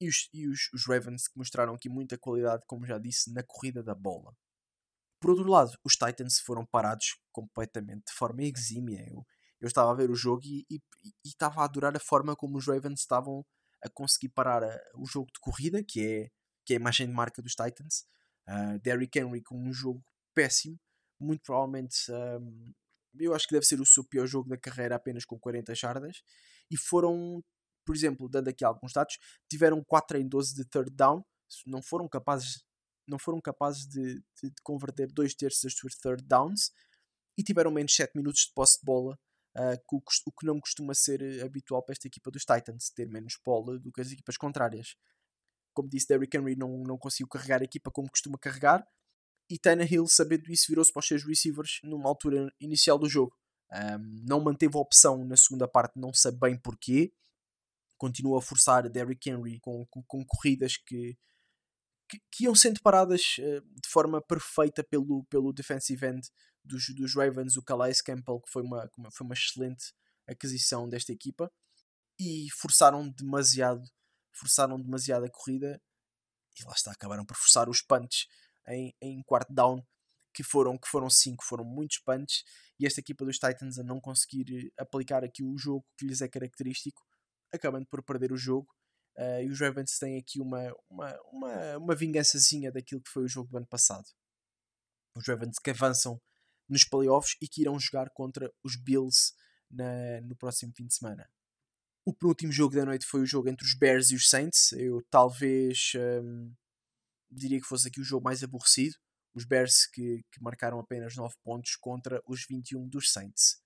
[0.00, 3.42] e, os, e os, os, Ravens que mostraram aqui muita qualidade, como já disse, na
[3.42, 4.36] corrida da bola.
[5.26, 9.04] Por outro lado, os Titans foram parados completamente de forma exímia.
[9.10, 9.26] Eu,
[9.60, 12.56] eu estava a ver o jogo e, e, e, estava a adorar a forma como
[12.56, 13.44] os Ravens estavam
[13.82, 16.30] a conseguir parar a, o jogo de corrida, que é,
[16.64, 18.04] que é a imagem de marca dos Titans.
[18.48, 20.00] Uh, Derrick Henry com um jogo
[20.32, 20.78] péssimo,
[21.18, 21.96] muito provavelmente
[22.40, 22.72] um,
[23.18, 26.22] eu acho que deve ser o seu pior jogo da carreira apenas com 40 jardas
[26.70, 27.42] e foram,
[27.84, 29.18] por exemplo, dando aqui alguns dados,
[29.50, 31.24] tiveram 4 em 12 de third down,
[31.66, 32.64] não foram capazes
[33.08, 36.72] não foram capazes de, de, de converter dois terços das suas third downs
[37.38, 39.18] e tiveram menos 7 minutos de posse de bola,
[39.56, 43.38] uh, o, que não costuma ser eh, habitual para esta equipa dos Titans, ter menos
[43.44, 44.96] bola do que as equipas contrárias.
[45.74, 48.86] Como disse, Derrick Henry não, não conseguiu carregar a equipa como costuma carregar,
[49.48, 53.36] e Tannehill, sabendo isso, virou-se para os seus receivers numa altura inicial do jogo.
[53.72, 57.12] Um, não manteve a opção na segunda parte, não sei bem porquê.
[57.96, 61.16] Continua a forçar Derrick Henry com, com, com corridas que,
[62.08, 66.28] que, que, iam sendo paradas uh, de forma perfeita pelo, pelo defensive end
[66.64, 69.92] dos, dos Ravens, o Calais Campbell, que foi uma, foi uma excelente
[70.26, 71.50] aquisição desta equipa.
[72.18, 73.82] E forçaram demasiado,
[74.32, 75.80] forçaram demasiado a corrida
[76.58, 78.26] e lá está, acabaram por forçar os punts
[78.68, 79.84] em, em quarto down
[80.32, 82.44] que foram, que foram cinco, foram muitos punts
[82.78, 86.28] e esta equipa dos Titans a não conseguir aplicar aqui o jogo que lhes é
[86.28, 87.02] característico,
[87.52, 88.68] acabando por perder o jogo.
[89.16, 93.28] Uh, e os Ravens têm aqui uma, uma, uma, uma vingançazinha daquilo que foi o
[93.28, 94.06] jogo do ano passado.
[95.14, 96.20] Os Ravens que avançam
[96.68, 99.32] nos playoffs e que irão jogar contra os Bills
[99.70, 101.28] na, no próximo fim de semana.
[102.04, 104.72] O penúltimo jogo da noite foi o jogo entre os Bears e os Saints.
[104.72, 106.52] Eu talvez um,
[107.30, 108.96] diria que fosse aqui o jogo mais aborrecido.
[109.34, 113.60] Os Bears que, que marcaram apenas 9 pontos contra os 21 dos Saints.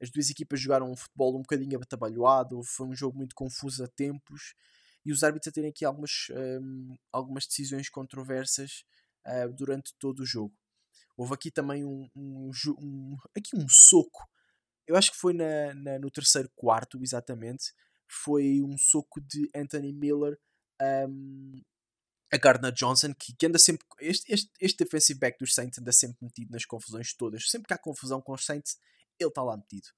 [0.00, 3.88] As duas equipas jogaram um futebol um bocadinho atabalhoado, foi um jogo muito confuso a
[3.88, 4.54] tempos
[5.04, 8.84] e os árbitros a terem aqui algumas, um, algumas decisões controversas
[9.26, 10.54] uh, durante todo o jogo.
[11.16, 14.26] Houve aqui também um, um, um, aqui um soco,
[14.86, 17.72] eu acho que foi na, na, no terceiro quarto, exatamente.
[18.08, 20.38] Foi um soco de Anthony Miller
[21.08, 21.62] um,
[22.32, 23.86] a Gardner Johnson, que, que anda sempre.
[24.00, 27.48] Este, este, este defensive back dos Saints anda sempre metido nas confusões todas.
[27.48, 28.78] Sempre que há confusão com os Saints,
[29.18, 29.88] ele está lá metido.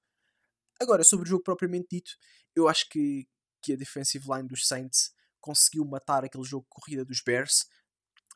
[0.81, 2.13] Agora, sobre o jogo propriamente dito,
[2.55, 3.27] eu acho que,
[3.65, 7.67] que a defensive line dos Saints conseguiu matar aquele jogo de corrida dos Bears.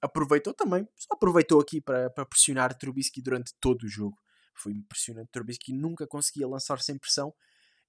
[0.01, 4.17] Aproveitou também, só aproveitou aqui para, para pressionar Trubisky durante todo o jogo.
[4.55, 5.29] Foi impressionante.
[5.31, 7.35] Trubisky nunca conseguia lançar sem pressão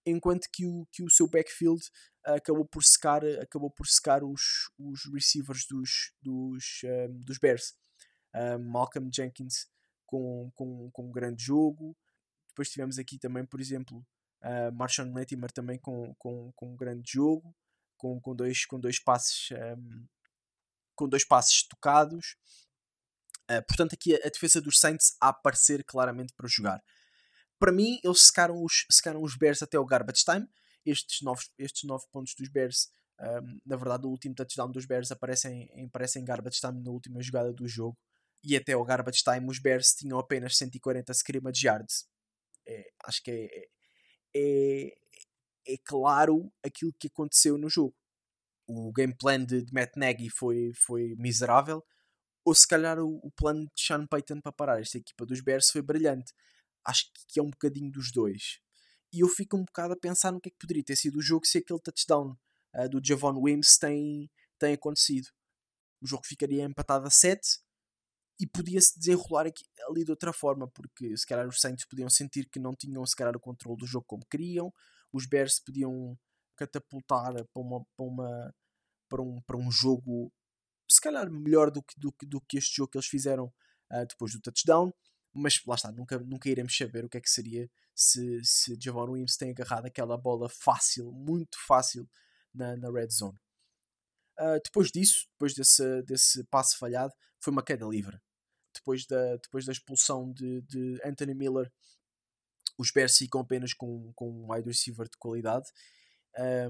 [0.05, 1.81] enquanto que o, que o seu backfield
[2.27, 7.75] uh, acabou por secar, acabou por secar os, os receivers dos, dos, um, dos Bears.
[8.35, 9.67] Uh, Malcolm Jenkins
[10.05, 11.95] com, com, com um grande jogo.
[12.49, 14.05] Depois tivemos aqui também, por exemplo,
[14.43, 17.55] uh, Marshawn Latimer também com, com, com um grande jogo,
[17.97, 20.05] com, com, dois, com dois passes um,
[20.95, 22.35] com dois passes tocados.
[23.49, 26.83] Uh, portanto, aqui a, a, defesa dos Saints a aparecer claramente para jogar
[27.59, 30.47] para mim, eles secaram os, secaram os Bears até o garbage time.
[30.85, 35.11] Estes nove, estes nove pontos dos Bears, um, na verdade, o último touchdown dos Bears
[35.11, 37.97] aparece em, aparece em garbage time na última jogada do jogo.
[38.41, 42.07] E até o garbage time, os Bears tinham apenas 140 scrimmage yards.
[42.65, 43.67] É, acho que é, é,
[44.35, 47.95] é, claro aquilo que aconteceu no jogo.
[48.67, 51.83] O game plan de, de Matt Nagy foi, foi miserável,
[52.45, 55.71] ou se calhar o, o plano de Sean Payton para parar esta equipa dos Bears
[55.71, 56.33] foi brilhante
[56.85, 58.59] acho que é um bocadinho dos dois.
[59.13, 61.21] E eu fico um bocado a pensar no que é que poderia ter sido o
[61.21, 62.37] jogo se aquele touchdown
[62.75, 65.27] uh, do Javon Wims tem, tem acontecido.
[66.01, 67.59] O jogo ficaria empatado a 7
[68.39, 72.49] e podia-se desenrolar aqui, ali de outra forma, porque se calhar os Saints podiam sentir
[72.49, 74.73] que não tinham se calhar o controle do jogo como queriam,
[75.11, 76.17] os Bears podiam
[76.55, 78.55] catapultar para, uma, para, uma,
[79.09, 80.31] para, um, para um jogo
[80.89, 83.45] se calhar melhor do que, do, do que este jogo que eles fizeram
[83.91, 84.91] uh, depois do touchdown
[85.33, 89.11] mas lá está, nunca, nunca iremos saber o que é que seria se, se Javon
[89.11, 92.09] Williams tem agarrado aquela bola fácil, muito fácil
[92.53, 93.37] na, na red zone.
[94.39, 98.19] Uh, depois disso, depois desse, desse passe falhado, foi uma queda livre.
[98.79, 101.71] Depois da, depois da expulsão de, de Anthony Miller,
[102.77, 105.69] os Bears ficam apenas com, com um wide receiver de qualidade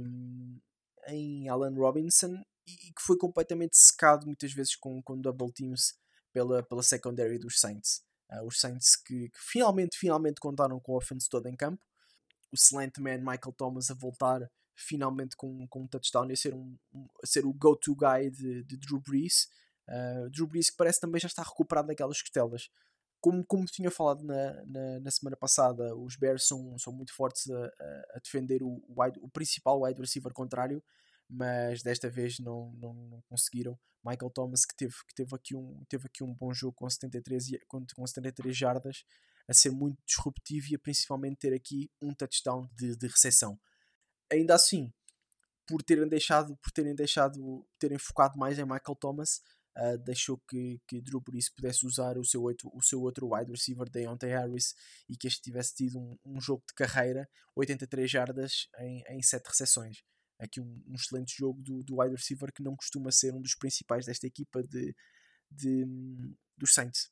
[0.02, 0.60] um,
[1.08, 5.94] em Alan Robinson e, que foi completamente secado muitas vezes com, com double teams
[6.34, 8.04] pela, pela secondary dos Saints.
[8.32, 11.84] Uh, os Saints que, que, finalmente, finalmente contaram com a offense toda em campo.
[12.52, 16.54] O slant man Michael Thomas a voltar finalmente com, com um touchdown e a ser,
[16.54, 19.48] um, um a ser o go-to guy de, de Drew Brees.
[19.90, 22.70] Uh, Drew Brees que parece também já está recuperado daquelas costelas.
[23.20, 27.50] Como, como tinha falado na, na, na, semana passada, os Bears são, são muito fortes
[27.50, 27.66] a,
[28.16, 30.82] a defender o, wide, o principal wide receiver contrário
[31.30, 33.80] mas desta vez não, não, não, conseguiram.
[34.04, 37.60] Michael Thomas que teve, que teve, aqui, um, teve aqui um bom jogo com 73,
[37.68, 39.06] com, com 73 jardas,
[39.48, 43.60] a ser muito disruptivo e a principalmente ter aqui um touchdown de, de recepção.
[44.32, 44.92] Ainda assim,
[45.68, 49.42] por terem deixado, por terem deixado, terem focado mais em Michael Thomas,
[49.78, 53.52] uh, deixou que, que Drew Brees pudesse usar o seu, outro, o seu outro wide
[53.52, 54.74] receiver, Deontay Harris,
[55.08, 59.46] e que este tivesse tido um, um jogo de carreira, 83 jardas em, em 7
[59.48, 59.98] recepções
[60.40, 63.56] aqui um, um excelente jogo do, do wide receiver que não costuma ser um dos
[63.56, 64.96] principais desta equipa de,
[65.52, 65.86] de,
[66.58, 67.10] dos Saints.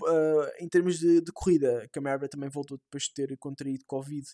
[0.00, 4.26] Uh, em termos de, de corrida, Camara também voltou depois de ter contraído Covid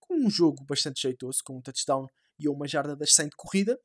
[0.00, 2.06] com um jogo bastante jeitoso, com um touchdown
[2.38, 3.80] e uma jarda das 100 de corrida.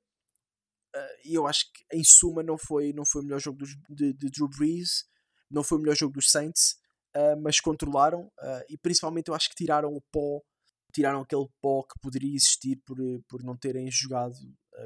[0.95, 3.75] Uh, e eu acho que em suma não foi, não foi o melhor jogo dos,
[3.89, 5.06] de, de Drew Brees,
[5.49, 6.78] não foi o melhor jogo dos Saints,
[7.15, 8.32] uh, mas controlaram
[8.69, 10.41] e principalmente eu acho que tiraram o pó,
[10.93, 12.97] tiraram aquele pó que poderia existir por,
[13.28, 14.36] por não terem jogado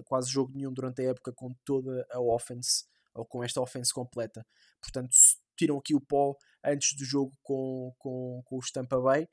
[0.05, 4.45] quase jogo nenhum durante a época com toda a offense ou com esta offense completa.
[4.81, 5.15] Portanto,
[5.55, 9.27] tiram aqui o pó antes do jogo com, com, com os Tampa Bay,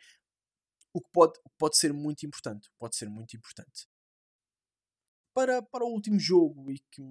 [0.93, 2.69] o que pode, pode ser muito importante.
[2.79, 3.89] Pode ser muito importante.
[5.41, 7.03] Para, para o último jogo, e que,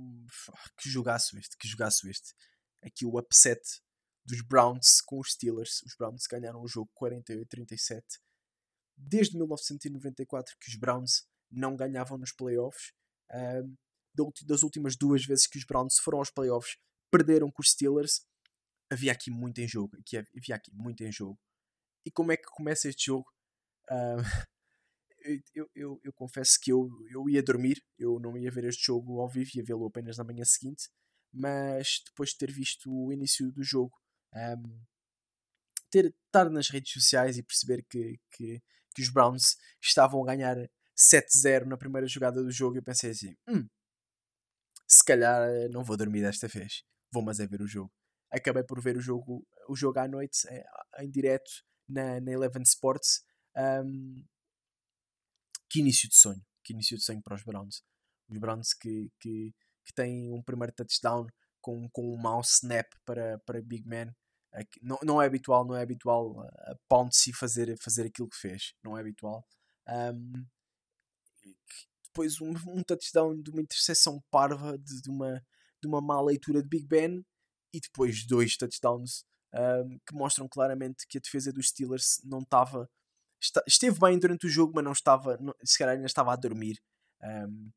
[0.78, 2.36] que jogaço este, que jogaço este.
[2.84, 3.60] Aqui o upset
[4.24, 5.82] dos Browns com os Steelers.
[5.82, 8.04] Os Browns ganharam o jogo 48-37.
[8.96, 12.94] Desde 1994 que os Browns não ganhavam nos playoffs.
[13.34, 13.76] Um,
[14.46, 16.78] das últimas duas vezes que os Browns foram aos playoffs,
[17.10, 18.22] perderam com os Steelers
[18.92, 19.98] havia aqui muito em jogo.
[20.00, 21.40] Aqui, havia aqui muito em jogo.
[22.06, 23.28] E como é que começa este jogo?
[25.54, 29.20] Eu, eu, eu, confesso que eu, eu ia dormir, eu não ia ver este jogo
[29.20, 30.90] ao vivo, ia vê-lo apenas na manhã seguinte.
[31.32, 33.96] Mas depois de ter visto o início do jogo,
[34.34, 34.82] um,
[35.92, 38.62] ter, estar nas redes sociais e perceber que, que,
[38.96, 40.58] que os Browns estavam a ganhar
[40.98, 43.68] 7-0 na primeira jogada do jogo, eu pensei assim: hum,
[44.88, 47.92] se calhar eh, não vou dormir desta vez, vou mas é ver o jogo
[48.32, 50.66] acabei por ver o jogo, o jogo à noite em, eh,
[51.00, 51.50] em direto
[51.88, 53.24] na, na Eleven Sports.
[53.56, 54.24] Um,
[55.70, 57.84] que início de sonho, que início de sonho para os Browns.
[58.28, 59.54] Os Browns que, que,
[59.86, 61.28] que têm um primeiro touchdown
[61.62, 64.14] com, com um mouse snap para, para Big Man.
[64.82, 68.98] Não, não é habitual, não é habitual a Pouncy fazer, fazer aquilo que fez, não
[68.98, 69.46] é habitual.
[69.88, 70.46] Um,
[72.04, 75.44] depois um, um touchdown de uma interseção parva de, de, uma,
[75.82, 77.24] de uma má leitura de Big Ben
[77.74, 82.90] e depois dois touchdowns um, que mostram claramente que a defesa dos Steelers não estava.
[83.68, 85.38] Esteve bem durante o jogo, mas não estava.
[85.38, 86.82] Não, se calhar ainda estava a dormir.
[87.24, 87.72] Um,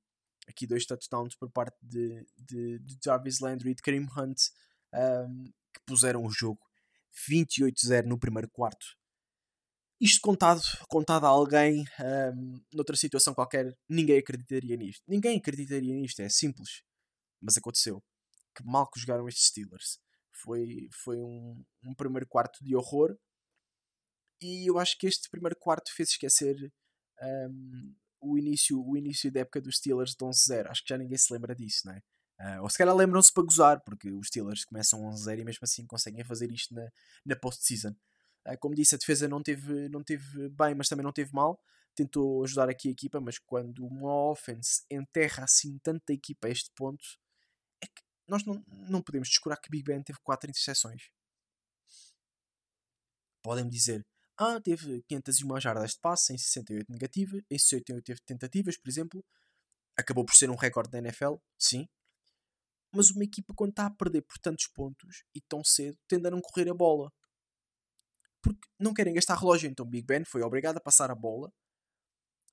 [0.48, 4.40] aqui dois touchdowns por parte de, de, de Jarvis Landry e de Kareem Hunt
[4.94, 6.60] um, que puseram o jogo
[7.28, 8.86] 28-0 no primeiro quarto.
[10.00, 11.84] Isto contado, contado a alguém
[12.34, 15.04] um, noutra situação qualquer, ninguém acreditaria nisto.
[15.06, 16.82] Ninguém acreditaria nisto, é simples.
[17.40, 18.02] Mas aconteceu
[18.54, 20.00] que mal que jogaram estes Steelers.
[20.32, 23.16] Foi, foi um, um primeiro quarto de horror
[24.42, 26.72] e eu acho que este primeiro quarto fez esquecer
[27.22, 30.70] um, o, início, o início da época dos Steelers de 11-0.
[30.70, 32.02] Acho que já ninguém se lembra disso, não é?
[32.40, 35.86] Uh, ou se calhar lembram-se para gozar, porque os Steelers começam 11-0 e mesmo assim
[35.86, 36.90] conseguem fazer isto na,
[37.24, 37.94] na post-season.
[38.46, 41.60] Uh, como disse, a defesa não teve, não teve bem, mas também não teve mal.
[41.94, 46.70] Tentou ajudar aqui a equipa, mas quando uma offense enterra assim tanta equipa a este
[46.74, 47.04] ponto,
[47.80, 51.10] é que nós não, não podemos descurar que Big Ben teve 4 interseções.
[53.42, 54.04] Podem-me dizer,
[54.42, 59.24] ah, teve 501 jardas de passe em 68 negativas, em 68 tentativas, por exemplo.
[59.96, 61.88] Acabou por ser um recorde da NFL, sim.
[62.94, 66.30] Mas uma equipa, quando está a perder por tantos pontos e tão cedo, tende a
[66.30, 67.12] não correr a bola.
[68.42, 71.52] Porque não querem gastar relógio, então Big Ben foi obrigado a passar a bola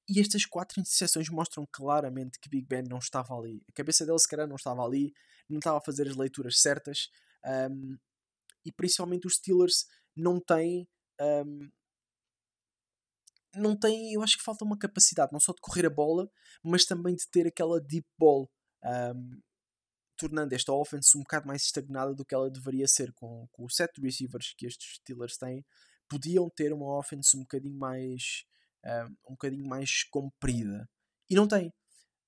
[0.10, 3.64] e estas quatro interseções mostram claramente que Big Ben não estava ali.
[3.70, 5.14] A cabeça dele, se calhar, não estava ali,
[5.48, 7.10] não estava a fazer as leituras certas.
[7.46, 7.96] Um,
[8.66, 10.88] e principalmente os Steelers não têm.
[11.22, 11.70] Um,
[13.56, 16.30] não têm, eu acho que falta uma capacidade não só de correr a bola,
[16.64, 18.50] mas também de ter aquela deep ball,
[18.84, 19.42] um,
[20.18, 23.70] tornando esta offense um bocado mais estagnada do que ela deveria ser com, com o
[23.70, 25.66] set receivers que estes Steelers têm.
[26.10, 28.44] Podiam ter uma offense um bocadinho mais
[28.86, 30.88] um, um bocadinho mais comprida.
[31.30, 31.72] E não tem.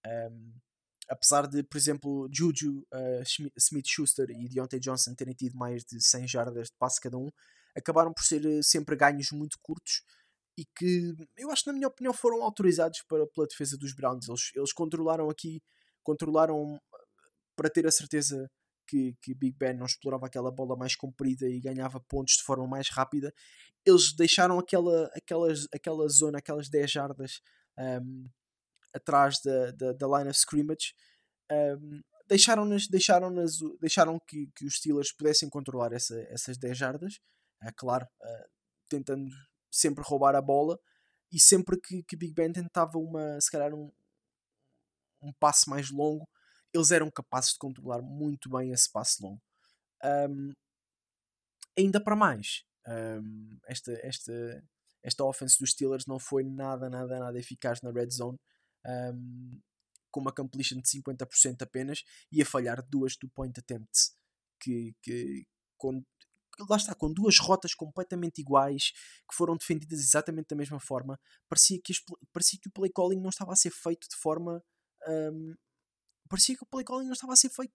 [0.06, 0.54] Um,
[1.10, 6.28] apesar de, por exemplo, Juju uh, Smith-Schuster e Deontay Johnson terem tido mais de 100
[6.28, 7.30] jardas de passe cada um,
[7.76, 10.04] acabaram por ser uh, sempre ganhos muito curtos
[10.62, 14.28] e que eu acho, na minha opinião, foram autorizados para, pela defesa dos Browns.
[14.28, 15.60] Eles, eles controlaram aqui,
[16.04, 16.80] controlaram
[17.56, 18.48] para ter a certeza
[18.88, 22.68] que, que Big Ben não explorava aquela bola mais comprida e ganhava pontos de forma
[22.68, 23.34] mais rápida,
[23.84, 27.42] eles deixaram aquela, aquelas, aquela zona, aquelas 10 jardas
[27.80, 28.30] um,
[28.94, 30.94] atrás da, da, da, line of scrimmage,
[31.52, 37.20] um, deixaram-nas, deixaram-nas, deixaram que, que os Steelers pudessem controlar essa, essas 10 jardas,
[37.64, 38.50] é claro, uh,
[38.88, 39.32] tentando
[39.72, 40.80] sempre roubar a bola
[41.32, 43.92] e sempre que, que Big Ben tentava uma, se calhar um,
[45.22, 46.28] um passe mais longo,
[46.74, 49.42] eles eram capazes de controlar muito bem esse passe longo.
[50.04, 50.54] Um,
[51.78, 54.63] ainda para mais, um, esta, esta,
[55.04, 58.40] esta offense dos Steelers não foi nada, nada, nada eficaz na red zone,
[58.86, 59.62] um,
[60.12, 64.13] com uma completion de 50% apenas e a falhar duas do point attempts.
[64.60, 65.48] que, que
[66.70, 68.92] lá está, com duas rotas completamente iguais,
[69.30, 71.94] que foram defendidas exatamente da mesma forma, parecia que,
[72.32, 74.64] parecia que o play calling não estava a ser feito de forma.
[75.08, 75.56] Um,
[76.30, 77.74] parecia que o play calling não estava a ser feito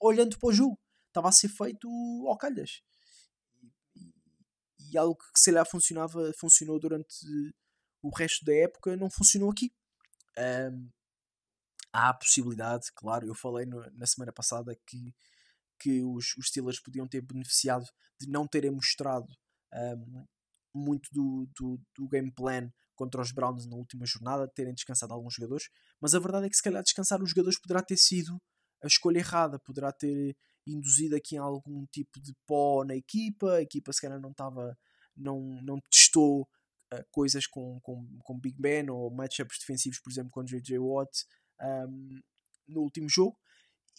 [0.00, 0.78] olhando para o jogo,
[1.08, 1.88] estava a ser feito
[2.26, 2.82] ao calhas.
[4.90, 7.14] E, algo que se calhar funcionava, funcionou durante
[8.02, 9.72] o resto da época, não funcionou aqui.
[10.36, 10.90] Um,
[11.92, 15.14] há a possibilidade, claro, eu falei no, na semana passada que
[15.82, 17.84] que os, os Steelers podiam ter beneficiado
[18.20, 19.26] de não terem mostrado
[19.74, 20.24] um,
[20.72, 25.34] muito do, do, do, game plan contra os Browns na última jornada, terem descansado alguns
[25.34, 25.68] jogadores,
[26.00, 28.40] mas a verdade é que se calhar descansar os jogadores poderá ter sido
[28.82, 33.92] a escolha errada, poderá ter induzido aqui algum tipo de pó na equipa, a equipa
[33.92, 34.78] se calhar não estava,
[35.16, 40.30] não, não testou uh, coisas com, com, com Big Ben ou matchups defensivos, por exemplo,
[40.30, 40.78] com J.J.
[40.78, 41.24] Watt
[41.60, 42.20] um,
[42.68, 43.36] no último jogo,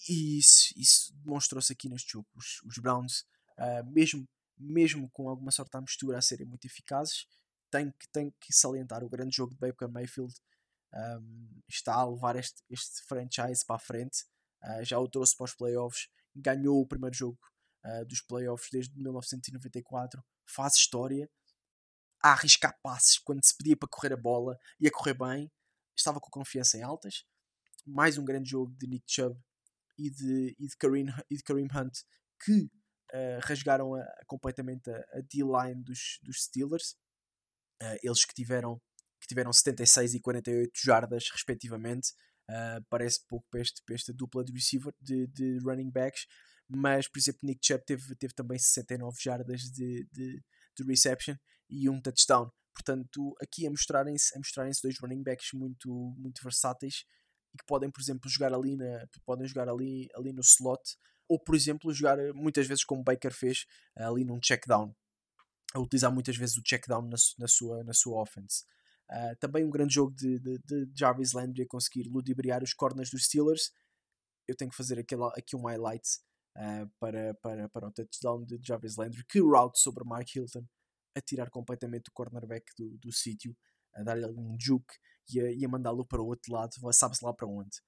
[0.08, 2.28] e isso, isso demonstrou-se aqui neste jogo.
[2.36, 3.26] Os, os Browns,
[3.58, 4.28] uh, mesmo,
[4.58, 7.28] mesmo com alguma sorte à mistura a serem muito eficazes,
[7.72, 10.34] tem que, tem que salientar o grande jogo de Baker Mayfield.
[10.94, 14.26] Um, está a levar este, este franchise para a frente.
[14.64, 16.08] Uh, já o trouxe para os playoffs.
[16.36, 17.40] Ganhou o primeiro jogo
[17.86, 20.24] uh, dos playoffs desde 1994.
[20.46, 21.30] Faz história.
[22.22, 25.52] A arriscar passes quando se pedia para correr a bola e a correr bem.
[25.96, 27.26] Estava com confiança em altas.
[27.86, 29.38] Mais um grande jogo de Nick Chubb
[29.98, 32.00] e de, e de, Kareem, e de Kareem Hunt
[32.44, 32.64] que
[33.14, 36.96] uh, rasgaram a, completamente a, a D-line dos, dos Steelers.
[37.82, 38.82] Uh, eles que tiveram,
[39.22, 42.14] que tiveram 76 e 48 jardas, respectivamente.
[42.50, 46.26] Uh, parece pouco para, este, para esta dupla de receiver de, de running backs,
[46.68, 50.44] mas por exemplo, Nick Chubb teve, teve também 69 jardas de, de,
[50.78, 51.36] de reception
[51.70, 52.52] e um touchdown.
[52.74, 57.06] Portanto, aqui a mostrarem-se mostrarem dois running backs muito, muito versáteis
[57.54, 60.82] e que podem, por exemplo, jogar ali, na, podem jogar ali, ali no slot,
[61.28, 64.94] ou por exemplo, jogar eh, muitas vezes como Baker fez ali num check down,
[65.74, 68.64] a utilizar muitas vezes o check down na, na, sua, na sua offense.
[69.10, 73.10] Uh, também um grande jogo de, de, de Jarvis Landry a conseguir ludibriar os corners
[73.10, 73.72] dos Steelers.
[74.48, 76.08] Eu tenho que fazer aquele, aqui um highlight
[76.58, 79.24] uh, para, para, para o touchdown de Jarvis Landry.
[79.28, 80.66] Que route sobre Mark Hilton
[81.16, 83.56] a tirar completamente o cornerback do, do sítio,
[83.94, 84.96] a dar-lhe um juke
[85.30, 87.82] e a, a mandá-lo para o outro lado, sabe-se lá para onde.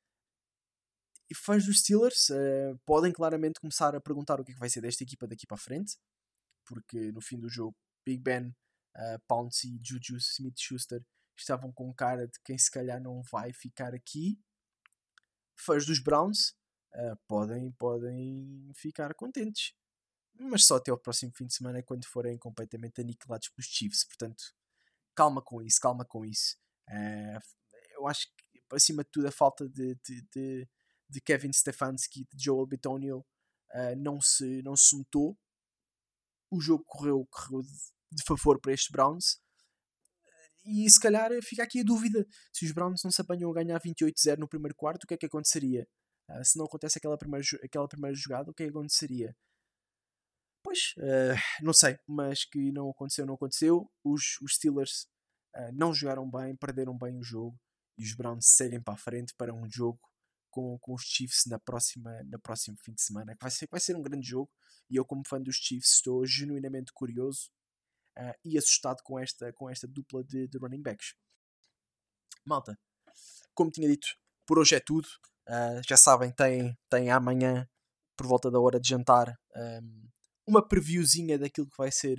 [1.30, 4.70] E fãs dos Steelers uh, podem claramente começar a perguntar o que é que vai
[4.70, 5.98] ser desta equipa daqui para a frente,
[6.66, 7.76] porque no fim do jogo,
[8.06, 8.50] Big Ben,
[8.96, 9.50] uh,
[9.84, 11.04] Juju Smith-Schuster
[11.38, 14.40] estavam com cara de quem se calhar não vai ficar aqui.
[15.58, 16.50] Fãs dos Browns
[16.94, 19.74] uh, podem, podem ficar contentes,
[20.40, 24.04] mas só até o próximo fim de semana quando forem completamente aniquilados pelos Chiefs.
[24.04, 24.54] Portanto,
[25.16, 26.58] calma com isso, calma com isso.
[26.90, 27.40] Uh,
[27.98, 30.70] eu acho que, acima de tudo, a falta de, de, de,
[31.10, 35.38] de Kevin Stefanski de Joel Bitonio uh, não, se, não se notou.
[36.52, 37.72] O jogo correu, correu de,
[38.12, 39.40] de favor para estes Browns.
[40.66, 43.80] E se calhar fica aqui a dúvida: se os Browns não se apanham a ganhar
[43.80, 45.88] 28-0 no primeiro quarto, o que é que aconteceria?
[46.30, 49.36] Uh, se não acontece aquela primeira, aquela primeira jogada, o que é que aconteceria?
[50.98, 53.92] Uh, não sei, mas que não aconteceu, não aconteceu.
[54.04, 55.08] Os, os Steelers
[55.56, 57.58] uh, não jogaram bem, perderam bem o jogo
[57.98, 60.00] e os Browns seguem para a frente para um jogo
[60.50, 63.80] com, com os Chiefs na próxima, na próximo fim de semana, que vai ser, vai
[63.80, 64.50] ser um grande jogo.
[64.90, 67.50] E eu, como fã dos Chiefs, estou genuinamente curioso
[68.18, 71.14] uh, e assustado com esta, com esta dupla de, de, running backs.
[72.46, 72.80] Malta,
[73.54, 74.08] como tinha dito,
[74.46, 75.08] por hoje é tudo.
[75.48, 77.68] Uh, já sabem, tem, tem amanhã,
[78.16, 80.08] por volta da hora de jantar, um,
[80.48, 82.18] uma previewzinha daquilo que vai ser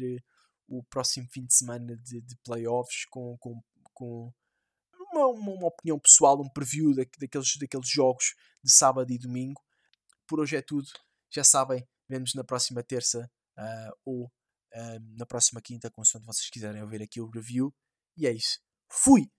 [0.68, 3.62] o próximo fim de semana de, de playoffs com, com,
[3.92, 4.32] com
[5.12, 9.62] uma, uma, uma, opinião pessoal, um preview da, daqueles, daqueles jogos de sábado e domingo.
[10.26, 10.88] Por hoje é tudo.
[11.30, 16.82] Já sabem, vemos na próxima terça uh, ou uh, na próxima quinta, consoante vocês quiserem
[16.82, 17.74] ouvir aqui o review.
[18.16, 18.58] E é isso.
[18.88, 19.30] Fui!